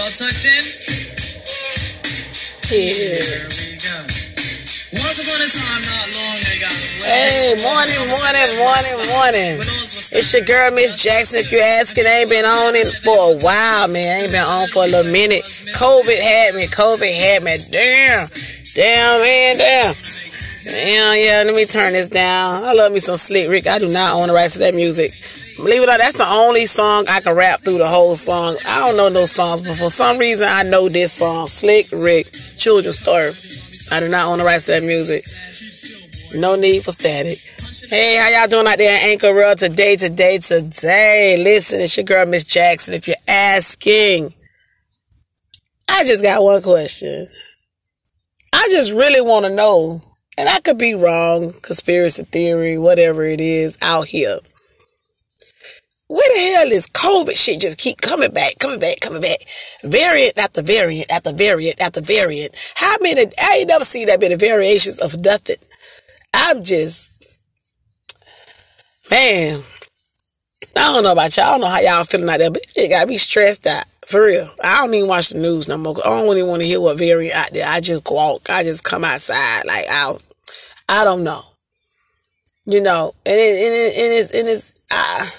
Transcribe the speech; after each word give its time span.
Y'all 0.00 0.08
tucked 0.16 0.48
in? 0.48 0.64
Yeah. 2.72 2.88
Here 2.88 3.20
we 3.52 3.76
go. 3.84 3.96
Once 4.96 5.20
upon 5.20 5.44
a 5.44 5.48
time, 5.52 5.82
not 5.92 6.08
long 6.16 6.40
ago. 6.40 6.72
Hey, 7.04 7.52
morning, 7.60 8.08
morning, 8.08 8.48
morning, 8.64 8.96
morning. 9.12 9.60
It's 9.60 10.32
your 10.32 10.48
girl, 10.48 10.72
Miss 10.72 10.96
Jackson. 11.04 11.44
If 11.44 11.52
you're 11.52 11.60
asking, 11.60 12.08
I 12.08 12.24
ain't 12.24 12.32
been 12.32 12.48
on 12.48 12.80
it 12.80 12.88
for 13.04 13.12
a 13.12 13.44
while, 13.44 13.92
man. 13.92 14.00
I 14.00 14.24
ain't 14.24 14.32
been 14.32 14.40
on 14.40 14.72
for 14.72 14.84
a 14.84 14.88
little 14.88 15.12
minute. 15.12 15.44
COVID 15.76 16.16
had 16.16 16.56
me. 16.56 16.64
COVID 16.64 17.12
had 17.12 17.44
me. 17.44 17.60
Damn. 17.68 18.24
Damn, 18.74 19.20
man, 19.20 19.56
damn. 19.58 19.94
Damn, 20.64 21.18
yeah, 21.18 21.42
let 21.44 21.54
me 21.54 21.64
turn 21.64 21.92
this 21.92 22.08
down. 22.08 22.64
I 22.64 22.72
love 22.72 22.92
me 22.92 22.98
some 22.98 23.16
Slick 23.16 23.48
Rick. 23.48 23.66
I 23.66 23.78
do 23.78 23.92
not 23.92 24.14
own 24.14 24.28
the 24.28 24.34
rights 24.34 24.54
to 24.54 24.58
that 24.60 24.74
music. 24.74 25.10
Believe 25.56 25.82
it 25.82 25.84
or 25.84 25.86
not, 25.86 25.98
that's 25.98 26.18
the 26.18 26.28
only 26.28 26.66
song 26.66 27.06
I 27.08 27.20
can 27.20 27.34
rap 27.34 27.58
through 27.60 27.78
the 27.78 27.88
whole 27.88 28.14
song. 28.14 28.54
I 28.68 28.78
don't 28.78 28.96
know 28.96 29.10
those 29.10 29.32
songs, 29.32 29.62
but 29.62 29.74
for 29.74 29.90
some 29.90 30.18
reason 30.18 30.48
I 30.48 30.62
know 30.62 30.88
this 30.88 31.14
song. 31.14 31.46
Slick 31.48 31.86
Rick, 31.92 32.32
Children's 32.32 32.98
Story. 33.00 33.32
I 33.96 34.00
do 34.00 34.08
not 34.08 34.30
own 34.30 34.38
the 34.38 34.44
rights 34.44 34.66
to 34.66 34.72
that 34.72 34.82
music. 34.82 35.22
No 36.40 36.54
need 36.54 36.82
for 36.82 36.92
static. 36.92 37.34
Hey, 37.90 38.16
how 38.16 38.28
y'all 38.28 38.48
doing 38.48 38.66
out 38.66 38.78
there 38.78 38.94
in 38.94 39.10
Anchor 39.10 39.34
World 39.34 39.58
today, 39.58 39.96
today, 39.96 40.38
today? 40.38 41.36
Listen, 41.38 41.80
it's 41.80 41.96
your 41.96 42.04
girl, 42.04 42.26
Miss 42.26 42.44
Jackson. 42.44 42.94
If 42.94 43.08
you're 43.08 43.16
asking, 43.26 44.32
I 45.88 46.04
just 46.04 46.22
got 46.22 46.42
one 46.42 46.62
question. 46.62 47.26
I 48.60 48.68
just 48.68 48.92
really 48.92 49.22
want 49.22 49.46
to 49.46 49.54
know, 49.54 50.02
and 50.36 50.46
I 50.46 50.60
could 50.60 50.76
be 50.76 50.94
wrong, 50.94 51.54
conspiracy 51.62 52.24
theory, 52.24 52.76
whatever 52.76 53.24
it 53.24 53.40
is 53.40 53.78
out 53.80 54.06
here. 54.08 54.38
Where 56.08 56.34
the 56.34 56.40
hell 56.40 56.70
is 56.70 56.86
COVID 56.86 57.42
shit 57.42 57.62
just 57.62 57.78
keep 57.78 58.02
coming 58.02 58.32
back, 58.32 58.58
coming 58.58 58.78
back, 58.78 59.00
coming 59.00 59.22
back? 59.22 59.38
Variant 59.82 60.36
after 60.36 60.60
variant 60.60 61.10
after 61.10 61.32
variant 61.32 61.80
after 61.80 62.02
variant. 62.02 62.54
How 62.74 62.96
many? 63.00 63.32
I 63.42 63.60
ain't 63.60 63.68
never 63.68 63.84
seen 63.84 64.08
that 64.08 64.20
many 64.20 64.34
variations 64.34 65.00
of 65.00 65.18
nothing. 65.24 65.56
I'm 66.34 66.62
just, 66.62 67.40
man, 69.10 69.62
I 70.76 70.92
don't 70.92 71.02
know 71.02 71.12
about 71.12 71.36
y'all. 71.36 71.46
I 71.46 71.50
don't 71.50 71.60
know 71.60 71.66
how 71.68 71.80
y'all 71.80 72.04
feeling 72.04 72.28
out 72.28 72.38
there, 72.38 72.50
but 72.50 72.64
it 72.76 72.88
got 72.88 73.08
me 73.08 73.16
stressed 73.16 73.66
out. 73.66 73.84
For 74.06 74.24
real. 74.24 74.50
I 74.62 74.78
don't 74.78 74.94
even 74.94 75.08
watch 75.08 75.30
the 75.30 75.38
news 75.38 75.68
no 75.68 75.78
more. 75.78 75.96
I 76.04 76.08
don't 76.08 76.36
even 76.36 76.48
want 76.48 76.62
to 76.62 76.68
hear 76.68 76.80
what 76.80 76.98
variant 76.98 77.36
out 77.36 77.50
there. 77.52 77.68
I 77.68 77.80
just 77.80 78.10
walk. 78.10 78.50
I 78.50 78.62
just 78.64 78.84
come 78.84 79.04
outside. 79.04 79.64
Like, 79.66 79.86
I, 79.88 80.16
I 80.88 81.04
don't 81.04 81.22
know. 81.22 81.42
You 82.66 82.80
know, 82.80 83.14
and 83.24 83.34
it, 83.34 83.66
and 83.66 83.74
it, 83.74 83.96
and 83.96 84.12
it's, 84.12 84.30
and 84.32 84.48
it's, 84.48 84.86
I, 84.90 85.30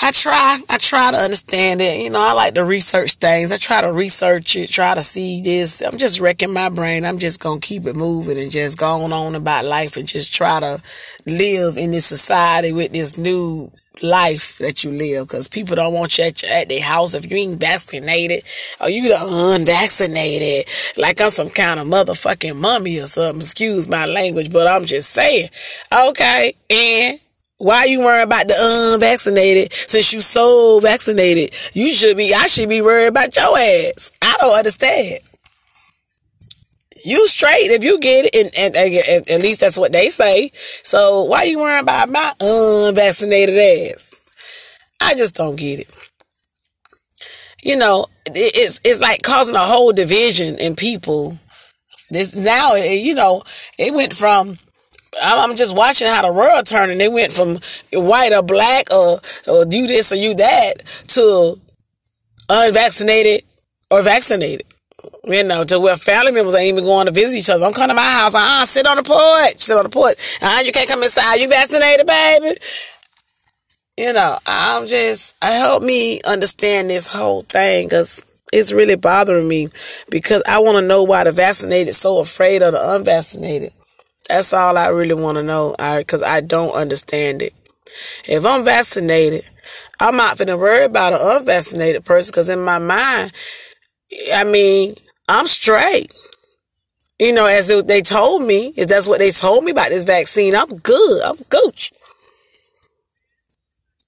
I 0.00 0.12
try, 0.12 0.58
I 0.68 0.78
try 0.78 1.10
to 1.10 1.16
understand 1.16 1.80
it. 1.80 2.00
You 2.00 2.10
know, 2.10 2.20
I 2.20 2.32
like 2.32 2.54
to 2.54 2.64
research 2.64 3.14
things. 3.14 3.50
I 3.50 3.56
try 3.56 3.80
to 3.80 3.92
research 3.92 4.54
it, 4.54 4.70
try 4.70 4.94
to 4.94 5.02
see 5.02 5.42
this. 5.42 5.82
I'm 5.82 5.98
just 5.98 6.20
wrecking 6.20 6.52
my 6.52 6.68
brain. 6.68 7.04
I'm 7.04 7.18
just 7.18 7.40
going 7.40 7.60
to 7.60 7.66
keep 7.66 7.84
it 7.84 7.96
moving 7.96 8.38
and 8.38 8.50
just 8.50 8.78
going 8.78 9.12
on 9.12 9.34
about 9.34 9.64
life 9.64 9.96
and 9.96 10.06
just 10.06 10.32
try 10.32 10.60
to 10.60 10.80
live 11.26 11.76
in 11.76 11.90
this 11.90 12.06
society 12.06 12.72
with 12.72 12.92
this 12.92 13.18
new 13.18 13.70
life 14.02 14.58
that 14.58 14.84
you 14.84 14.92
live 14.92 15.26
because 15.26 15.48
people 15.48 15.74
don't 15.74 15.92
want 15.92 16.18
you 16.18 16.24
at, 16.24 16.44
at 16.44 16.68
their 16.68 16.82
house 16.82 17.14
if 17.14 17.28
you 17.28 17.36
ain't 17.36 17.58
vaccinated 17.58 18.44
or 18.80 18.88
you 18.88 19.08
the 19.08 19.18
unvaccinated 19.20 20.64
like 20.96 21.20
I'm 21.20 21.30
some 21.30 21.50
kind 21.50 21.80
of 21.80 21.88
motherfucking 21.88 22.54
mummy 22.54 23.00
or 23.00 23.06
something. 23.06 23.40
Excuse 23.40 23.88
my 23.88 24.06
language, 24.06 24.52
but 24.52 24.68
I'm 24.68 24.84
just 24.84 25.10
saying. 25.10 25.48
Okay, 25.92 26.54
and 26.70 27.18
why 27.58 27.84
you 27.84 28.00
worrying 28.00 28.26
about 28.26 28.46
the 28.46 28.54
unvaccinated 28.94 29.72
since 29.72 30.12
you 30.12 30.20
so 30.20 30.80
vaccinated? 30.80 31.54
You 31.72 31.92
should 31.92 32.16
be, 32.16 32.32
I 32.32 32.46
should 32.46 32.68
be 32.68 32.80
worried 32.80 33.08
about 33.08 33.34
your 33.36 33.58
ass. 33.58 34.16
I 34.22 34.36
don't 34.40 34.56
understand. 34.56 35.20
You 37.04 37.26
straight 37.28 37.70
if 37.70 37.84
you 37.84 37.98
get 38.00 38.26
it, 38.32 38.34
and, 38.34 38.50
and, 38.56 38.76
and, 38.76 39.30
at 39.30 39.42
least 39.42 39.60
that's 39.60 39.78
what 39.78 39.92
they 39.92 40.08
say. 40.08 40.50
So 40.82 41.24
why 41.24 41.44
you 41.44 41.58
worrying 41.58 41.82
about 41.82 42.08
my 42.08 42.32
unvaccinated 42.40 43.56
ass? 43.56 44.94
I 45.00 45.14
just 45.14 45.34
don't 45.34 45.56
get 45.56 45.80
it. 45.80 45.90
You 47.62 47.76
know, 47.76 48.06
it's 48.26 48.80
it's 48.84 49.00
like 49.00 49.22
causing 49.22 49.56
a 49.56 49.60
whole 49.64 49.92
division 49.92 50.58
in 50.58 50.76
people. 50.76 51.38
This 52.10 52.34
now, 52.34 52.74
you 52.74 53.14
know, 53.14 53.42
it 53.78 53.92
went 53.94 54.12
from 54.12 54.58
I'm 55.22 55.56
just 55.56 55.76
watching 55.76 56.06
how 56.06 56.22
the 56.22 56.32
world 56.32 56.66
turning. 56.66 56.98
They 56.98 57.08
went 57.08 57.32
from 57.32 57.58
white 57.92 58.32
or 58.32 58.42
black 58.42 58.86
or, 58.92 59.18
or 59.48 59.64
do 59.64 59.86
this 59.86 60.12
or 60.12 60.16
you 60.16 60.34
that 60.34 60.74
to 61.08 61.56
unvaccinated 62.48 63.42
or 63.90 64.02
vaccinated. 64.02 64.66
You 65.24 65.44
know, 65.44 65.62
to 65.64 65.78
where 65.78 65.96
family 65.96 66.32
members 66.32 66.54
ain't 66.54 66.72
even 66.72 66.84
going 66.84 67.06
to 67.06 67.12
visit 67.12 67.36
each 67.36 67.50
other. 67.50 67.60
Don't 67.60 67.74
come 67.74 67.88
to 67.88 67.94
my 67.94 68.02
house. 68.02 68.34
Uh, 68.34 68.64
sit 68.64 68.86
on 68.86 68.96
the 68.96 69.02
porch. 69.02 69.58
Sit 69.58 69.76
on 69.76 69.84
the 69.84 69.90
porch. 69.90 70.16
Uh, 70.42 70.60
you 70.64 70.72
can't 70.72 70.88
come 70.88 71.02
inside. 71.02 71.36
You 71.36 71.48
vaccinated, 71.48 72.06
baby. 72.06 72.56
You 73.96 74.12
know, 74.12 74.36
I'm 74.46 74.86
just, 74.86 75.36
I 75.42 75.50
help 75.52 75.82
me 75.82 76.20
understand 76.26 76.90
this 76.90 77.12
whole 77.12 77.42
thing 77.42 77.86
because 77.86 78.24
it's 78.52 78.72
really 78.72 78.96
bothering 78.96 79.46
me 79.46 79.68
because 80.10 80.42
I 80.48 80.60
want 80.60 80.78
to 80.78 80.86
know 80.86 81.02
why 81.02 81.24
the 81.24 81.32
vaccinated 81.32 81.94
so 81.94 82.18
afraid 82.18 82.62
of 82.62 82.72
the 82.72 82.96
unvaccinated. 82.96 83.70
That's 84.28 84.52
all 84.52 84.76
I 84.76 84.88
really 84.88 85.14
want 85.14 85.38
to 85.38 85.42
know, 85.42 85.74
because 85.98 86.22
I, 86.22 86.36
I 86.36 86.40
don't 86.40 86.74
understand 86.74 87.42
it. 87.42 87.52
If 88.26 88.44
I'm 88.44 88.64
vaccinated, 88.64 89.40
I'm 90.00 90.16
not 90.16 90.36
to 90.36 90.56
worry 90.56 90.84
about 90.84 91.14
an 91.14 91.20
unvaccinated 91.22 92.04
person, 92.04 92.32
because 92.32 92.48
in 92.48 92.60
my 92.60 92.78
mind, 92.78 93.32
I 94.34 94.44
mean, 94.44 94.94
I'm 95.28 95.46
straight. 95.46 96.12
You 97.18 97.32
know, 97.32 97.46
as 97.46 97.68
they 97.86 98.00
told 98.00 98.42
me, 98.42 98.72
if 98.76 98.88
that's 98.88 99.08
what 99.08 99.18
they 99.18 99.30
told 99.30 99.64
me 99.64 99.72
about 99.72 99.88
this 99.88 100.04
vaccine, 100.04 100.54
I'm 100.54 100.76
good. 100.76 101.22
I'm 101.24 101.36
gooch. 101.48 101.90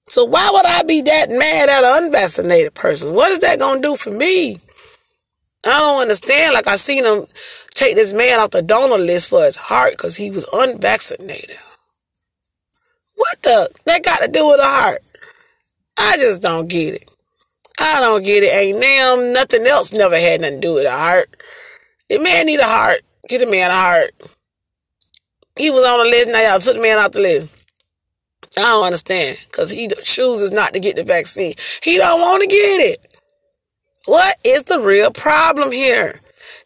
So 0.07 0.25
why 0.25 0.49
would 0.51 0.65
I 0.65 0.83
be 0.83 1.01
that 1.01 1.29
mad 1.29 1.69
at 1.69 1.83
an 1.83 2.03
unvaccinated 2.03 2.73
person? 2.73 3.13
What 3.13 3.31
is 3.31 3.39
that 3.39 3.59
going 3.59 3.81
to 3.81 3.87
do 3.89 3.95
for 3.95 4.11
me? 4.11 4.57
I 5.65 5.79
don't 5.79 6.01
understand. 6.01 6.53
Like 6.53 6.67
I 6.67 6.75
seen 6.75 7.03
them 7.03 7.25
take 7.73 7.95
this 7.95 8.13
man 8.13 8.39
off 8.39 8.51
the 8.51 8.61
donor 8.61 8.97
list 8.97 9.29
for 9.29 9.43
his 9.43 9.55
heart 9.55 9.93
because 9.93 10.15
he 10.15 10.31
was 10.31 10.47
unvaccinated. 10.53 11.55
What 13.15 13.41
the? 13.43 13.69
That 13.85 14.03
got 14.03 14.21
to 14.21 14.31
do 14.31 14.47
with 14.47 14.57
the 14.57 14.65
heart? 14.65 14.99
I 15.97 16.17
just 16.17 16.41
don't 16.41 16.67
get 16.67 16.95
it. 16.95 17.09
I 17.79 17.99
don't 17.99 18.23
get 18.23 18.43
it. 18.43 18.53
Ain't 18.53 18.79
now 18.79 19.17
nothing 19.33 19.65
else 19.65 19.93
never 19.93 20.17
had 20.17 20.41
nothing 20.41 20.61
to 20.61 20.67
do 20.67 20.73
with 20.73 20.85
a 20.85 20.91
heart. 20.91 21.29
The 22.09 22.19
man 22.19 22.45
need 22.45 22.59
a 22.59 22.65
heart. 22.65 23.01
Get 23.27 23.39
the 23.39 23.49
man 23.49 23.71
a 23.71 23.73
heart. 23.73 24.11
He 25.57 25.69
was 25.69 25.85
on 25.85 26.03
the 26.03 26.09
list. 26.09 26.29
Now 26.29 26.41
y'all 26.41 26.59
took 26.59 26.75
the 26.75 26.81
man 26.81 26.97
off 26.97 27.11
the 27.11 27.19
list. 27.19 27.57
I 28.57 28.61
don't 28.61 28.83
understand 28.83 29.37
because 29.45 29.69
he 29.69 29.87
chooses 30.03 30.51
not 30.51 30.73
to 30.73 30.79
get 30.79 30.95
the 30.95 31.03
vaccine. 31.03 31.53
He 31.81 31.97
don't 31.97 32.19
want 32.19 32.41
to 32.41 32.47
get 32.47 32.55
it. 32.91 33.17
What 34.05 34.35
is 34.43 34.63
the 34.63 34.79
real 34.79 35.11
problem 35.11 35.71
here? 35.71 36.19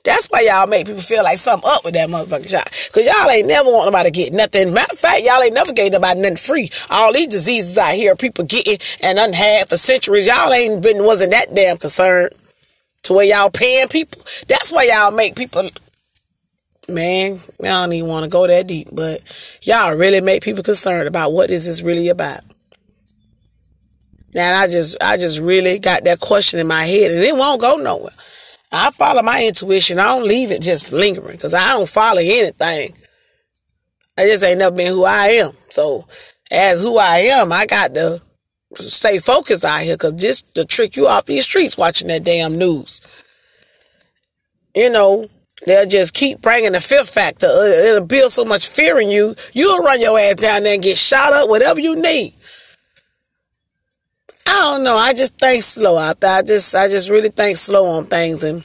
That's 0.04 0.28
why 0.28 0.42
y'all 0.42 0.68
make 0.68 0.86
people 0.86 1.02
feel 1.02 1.24
like 1.24 1.38
something 1.38 1.70
up 1.72 1.84
with 1.84 1.96
that 1.96 2.10
motherfucking 2.10 2.50
shot. 2.50 2.70
Cause 2.94 3.06
y'all 3.06 3.30
ain't 3.30 3.48
never 3.48 3.70
want 3.70 3.88
nobody 3.92 4.12
to 4.12 4.14
get 4.14 4.34
nothing. 4.34 4.74
Matter 4.74 4.94
of 4.94 5.00
fact, 5.00 5.24
y'all 5.24 5.42
ain't 5.42 5.54
never 5.54 5.74
gave 5.74 5.92
nobody 5.92 6.20
nothing 6.22 6.38
free. 6.38 6.70
All 6.90 7.12
these 7.12 7.28
diseases 7.28 7.78
out 7.78 7.94
here, 7.94 8.16
people 8.16 8.46
getting 8.46 8.78
and 9.02 9.18
unhad 9.18 9.70
for 9.70 9.78
centuries. 9.78 10.28
Y'all 10.28 10.54
ain't 10.54 10.84
been, 10.84 11.04
wasn't 11.04 11.32
that 11.32 11.54
damn 11.56 11.78
concerned 11.78 12.34
to 13.04 13.14
where 13.14 13.26
y'all 13.26 13.50
paying 13.50 13.88
people. 13.88 14.22
That's 14.48 14.72
why 14.72 14.84
y'all 14.84 15.12
make 15.12 15.36
people, 15.36 15.70
man, 16.90 17.40
I 17.62 17.68
don't 17.68 17.94
even 17.94 18.10
want 18.10 18.26
to 18.26 18.30
go 18.30 18.48
that 18.48 18.68
deep, 18.68 18.90
but 18.94 19.60
y'all 19.64 19.96
really 19.96 20.22
make 20.22 20.44
people 20.44 20.64
concerned 20.64 21.08
about 21.08 21.32
what 21.32 21.50
is 21.50 21.66
this 21.66 21.82
really 21.82 22.10
about. 22.10 22.42
Now 24.34 24.60
I 24.60 24.68
just, 24.68 25.02
I 25.02 25.18
just 25.18 25.40
really 25.40 25.80
got 25.80 26.04
that 26.04 26.20
question 26.20 26.60
in 26.60 26.68
my 26.68 26.84
head 26.84 27.12
and 27.12 27.24
it 27.24 27.36
won't 27.36 27.62
go 27.62 27.78
nowhere. 27.78 28.12
I 28.72 28.92
follow 28.92 29.22
my 29.22 29.44
intuition. 29.46 30.00
I 30.00 30.06
don't 30.06 30.28
leave 30.28 30.52
it 30.52 30.62
just 30.62 30.92
lingering 30.92 31.38
because 31.38 31.54
I 31.54 31.70
don't 31.70 31.88
follow 31.88 32.20
anything. 32.20 32.90
I 34.18 34.24
just 34.24 34.44
ain't 34.44 34.60
never 34.60 34.76
been 34.76 34.94
who 34.94 35.06
I 35.06 35.28
am. 35.28 35.52
So 35.70 36.06
as 36.52 36.82
who 36.82 36.98
I 36.98 37.18
am, 37.18 37.52
I 37.52 37.66
got 37.66 37.94
to 37.96 38.22
stay 38.76 39.20
focused 39.20 39.66
out 39.66 39.82
here 39.82 39.96
because 39.96 40.14
just 40.14 40.56
to 40.56 40.66
trick 40.66 40.96
you 40.96 41.08
off 41.08 41.26
these 41.26 41.46
streets 41.46 41.78
watching 41.78 42.08
that 42.10 42.24
damn 42.24 42.58
news. 42.58 43.02
You 44.76 44.90
know, 44.90 45.28
they'll 45.66 45.88
just 45.88 46.14
keep 46.14 46.42
bringing 46.42 46.74
the 46.74 46.82
fifth 46.82 47.14
factor. 47.14 47.48
It'll 47.48 48.06
build 48.06 48.32
so 48.32 48.44
much 48.44 48.68
fear 48.68 49.00
in 49.00 49.10
you. 49.10 49.36
You'll 49.54 49.80
run 49.84 50.02
your 50.02 50.20
ass 50.20 50.36
down 50.36 50.64
there 50.64 50.74
and 50.74 50.84
get 50.84 50.98
shot 50.98 51.34
up, 51.34 51.50
whatever 51.50 51.80
you 51.80 51.96
need. 51.96 52.34
I 54.56 54.60
don't 54.60 54.84
know. 54.84 54.96
I 54.96 55.12
just 55.12 55.38
think 55.38 55.64
slow 55.64 55.98
out 55.98 56.22
there. 56.22 56.38
I 56.38 56.42
just, 56.42 56.74
I 56.74 56.88
just 56.88 57.10
really 57.10 57.28
think 57.28 57.58
slow 57.58 57.88
on 57.98 58.06
things, 58.06 58.42
and 58.42 58.64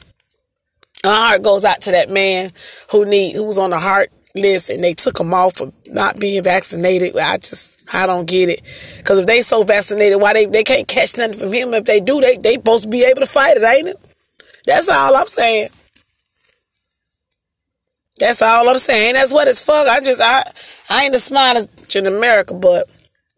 my 1.02 1.16
heart 1.16 1.42
goes 1.42 1.64
out 1.64 1.80
to 1.82 1.90
that 1.90 2.10
man 2.10 2.50
who 2.92 3.06
need, 3.06 3.34
who's 3.34 3.58
on 3.58 3.70
the 3.70 3.78
heart 3.78 4.10
list 4.36 4.70
and 4.70 4.84
they 4.84 4.94
took 4.94 5.18
him 5.18 5.34
off 5.34 5.56
for 5.56 5.72
not 5.88 6.20
being 6.20 6.44
vaccinated. 6.44 7.18
I 7.18 7.38
just, 7.38 7.92
I 7.92 8.06
don't 8.06 8.28
get 8.28 8.48
it. 8.48 8.62
Because 8.98 9.18
if 9.18 9.26
they 9.26 9.40
so 9.40 9.64
vaccinated, 9.64 10.20
why 10.20 10.32
they, 10.32 10.46
they 10.46 10.62
can't 10.62 10.86
catch 10.86 11.16
nothing 11.16 11.40
from 11.40 11.52
him? 11.52 11.74
If 11.74 11.86
they 11.86 11.98
do, 11.98 12.20
they 12.20 12.36
they 12.36 12.54
supposed 12.54 12.84
to 12.84 12.88
be 12.88 13.02
able 13.02 13.22
to 13.22 13.26
fight 13.26 13.56
it, 13.56 13.64
ain't 13.64 13.88
it? 13.88 13.96
That's 14.66 14.88
all 14.88 15.16
I'm 15.16 15.26
saying. 15.26 15.70
That's 18.20 18.42
all 18.42 18.68
I'm 18.68 18.78
saying. 18.78 19.14
That's 19.14 19.32
what 19.32 19.48
it's 19.48 19.64
for. 19.64 19.72
I 19.72 19.98
just, 20.04 20.20
I, 20.22 20.42
I 20.90 21.04
ain't 21.04 21.14
the 21.14 21.18
smartest 21.18 21.96
in 21.96 22.06
America, 22.06 22.54
but 22.54 22.88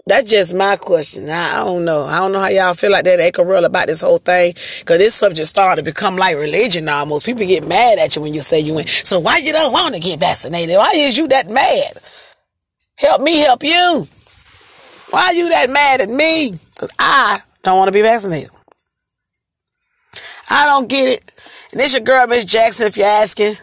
that's 0.07 0.31
just 0.31 0.53
my 0.53 0.77
question. 0.77 1.29
I, 1.31 1.61
I 1.61 1.65
don't 1.65 1.85
know. 1.85 2.05
I 2.05 2.19
don't 2.19 2.33
know 2.33 2.41
how 2.41 2.49
y'all 2.49 2.75
feel 2.75 2.91
like 2.91 3.05
that 3.05 3.21
Acarella 3.21 3.67
about 3.67 3.87
this 3.87 4.01
whole 4.01 4.19
thing. 4.19 4.53
Cause 4.85 4.99
this 4.99 5.15
subject 5.15 5.47
started 5.47 5.85
to 5.85 5.91
become 5.91 6.17
like 6.17 6.37
religion 6.37 6.89
almost. 6.89 7.25
People 7.25 7.47
get 7.47 7.67
mad 7.67 7.99
at 7.99 8.17
you 8.17 8.23
when 8.23 8.35
you 8.35 8.41
say 8.41 8.59
you 8.61 8.75
went. 8.75 8.89
So 8.89 9.21
why 9.21 9.39
you 9.39 9.53
don't 9.53 9.73
want 9.73 9.95
to 9.95 10.01
get 10.01 10.19
vaccinated? 10.19 10.77
Why 10.77 10.91
is 10.95 11.17
you 11.17 11.29
that 11.29 11.49
mad? 11.49 11.93
Help 12.99 13.23
me 13.23 13.39
help 13.41 13.63
you. 13.63 14.07
Why 15.11 15.27
are 15.27 15.35
you 15.35 15.49
that 15.51 15.71
mad 15.71 16.01
at 16.01 16.11
me? 16.11 16.51
Cause 16.51 16.91
I 16.99 17.39
don't 17.63 17.79
want 17.79 17.89
to 17.89 17.93
be 17.93 18.03
vaccinated. 18.03 18.51
I 20.51 20.67
don't 20.67 20.89
get 20.89 21.09
it. 21.09 21.33
And 21.71 21.81
this 21.81 21.95
your 21.95 22.03
girl, 22.03 22.27
Miss 22.27 22.45
Jackson, 22.45 22.89
if 22.89 22.97
you're 22.97 23.07
asking. 23.07 23.55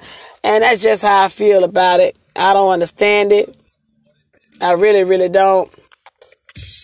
And 0.44 0.64
that's 0.64 0.82
just 0.82 1.04
how 1.04 1.26
I 1.26 1.28
feel 1.28 1.64
about 1.64 2.00
it. 2.00 2.18
I 2.36 2.54
don't 2.54 2.72
understand 2.72 3.32
it. 3.34 3.54
I 4.62 4.72
really, 4.74 5.04
really 5.04 5.30
don't. 5.30 5.70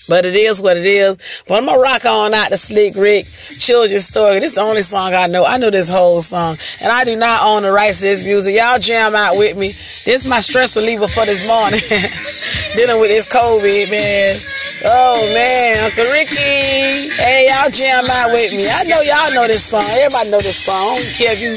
But 0.08 0.26
it 0.26 0.36
is 0.36 0.62
what 0.62 0.78
it 0.78 0.86
is. 0.86 1.18
But 1.48 1.58
I'm 1.58 1.66
gonna 1.66 1.80
rock 1.80 2.06
on 2.06 2.34
out 2.34 2.50
the 2.50 2.58
Slick 2.58 2.96
Rick 2.96 3.26
children's 3.58 4.06
story. 4.06 4.40
This 4.40 4.54
is 4.54 4.56
the 4.56 4.62
only 4.62 4.86
song 4.86 5.14
I 5.14 5.28
know. 5.28 5.46
I 5.46 5.58
know 5.58 5.70
this 5.70 5.90
whole 5.90 6.22
song. 6.22 6.58
And 6.84 6.92
I 6.92 7.04
do 7.06 7.16
not 7.18 7.42
own 7.42 7.64
the 7.64 7.72
rights 7.72 8.02
to 8.02 8.08
this 8.08 8.26
music. 8.26 8.56
Y'all 8.56 8.78
jam 8.78 9.16
out 9.16 9.34
with 9.38 9.58
me. 9.58 9.68
This 10.06 10.26
is 10.26 10.30
my 10.30 10.40
stress 10.40 10.78
reliever 10.78 11.08
for 11.10 11.26
this 11.26 11.50
morning. 11.50 11.82
Dealing 12.78 13.02
with 13.02 13.10
this 13.10 13.26
COVID, 13.32 13.90
man. 13.90 14.30
Oh 14.86 15.18
man, 15.34 15.74
Uncle 15.88 16.06
Ricky. 16.14 17.10
Hey, 17.18 17.50
y'all 17.50 17.72
jam 17.72 18.06
out 18.06 18.30
with 18.30 18.54
me. 18.54 18.68
I 18.68 18.86
know 18.86 19.02
y'all 19.02 19.34
know 19.34 19.48
this 19.48 19.72
song. 19.72 19.86
Everybody 19.98 20.30
know 20.30 20.44
this 20.44 20.70
song. 20.70 20.78
I 20.78 20.94
don't 20.94 21.16
care 21.18 21.34
if 21.34 21.42
you 21.42 21.56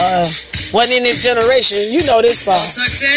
uh 0.00 0.26
wasn't 0.74 0.98
in 0.98 1.04
this 1.06 1.22
generation. 1.22 1.78
You 1.94 2.02
know 2.10 2.18
this 2.18 2.42
song. 2.42 2.58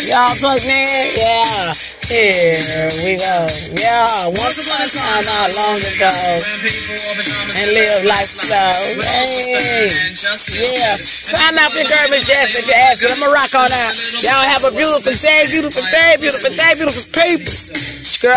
Y'all 0.05 0.29
talk, 0.37 0.61
man. 0.69 0.85
Yeah. 1.17 1.73
Here 2.09 2.89
we 3.05 3.17
go. 3.17 3.37
Yeah. 3.73 4.29
Once 4.33 4.57
upon 4.61 4.81
a 4.81 4.89
time, 4.89 5.23
not 5.25 5.49
long 5.57 5.77
ago. 5.81 6.09
And 6.09 7.69
live 7.73 8.05
life 8.05 8.29
slow. 8.29 8.69
Hey. 9.01 9.89
Yeah. 9.89 10.97
Sign 11.01 11.57
up 11.57 11.69
Miss 12.13 12.29
Jackson, 12.29 12.65
if 12.65 12.69
you 12.69 12.77
ask 12.77 13.01
me. 13.01 13.09
I'm 13.09 13.17
going 13.17 13.29
to 13.29 13.37
rock 13.37 13.53
on 13.57 13.69
out. 13.69 13.93
Y'all 14.21 14.45
have 14.45 14.63
a 14.69 14.73
beautiful 14.73 15.13
day, 15.13 15.41
beautiful 15.49 15.85
day, 15.89 16.21
beautiful 16.21 16.53
day, 16.53 16.71
beautiful 16.77 17.05
people. 17.17 17.49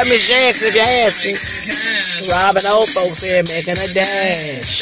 Miss 0.09 0.25
Jackson, 0.29 0.73
if 0.73 0.77
you 0.77 0.87
ask 1.05 1.25
me. 1.29 1.33
Robin 2.33 2.65
old 2.73 2.89
folks 2.89 3.25
here 3.25 3.45
making 3.45 3.77
a 3.77 3.89
dash. 3.93 4.73